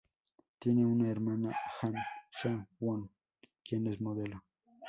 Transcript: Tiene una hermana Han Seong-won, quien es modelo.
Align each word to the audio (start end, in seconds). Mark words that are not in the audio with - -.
Tiene 0.57 0.83
una 0.83 1.09
hermana 1.09 1.55
Han 1.83 1.93
Seong-won, 2.31 3.07
quien 3.63 3.85
es 3.85 4.01
modelo. 4.01 4.43